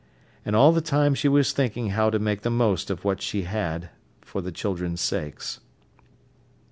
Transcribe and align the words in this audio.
And 0.43 0.55
all 0.55 0.71
the 0.71 0.81
time 0.81 1.13
she 1.13 1.27
was 1.27 1.53
thinking 1.53 1.89
how 1.91 2.09
to 2.09 2.17
make 2.17 2.41
the 2.41 2.49
most 2.49 2.89
of 2.89 3.05
what 3.05 3.21
she 3.21 3.43
had, 3.43 3.91
for 4.21 4.41
the 4.41 4.51
children's 4.51 4.99
sakes. 4.99 5.59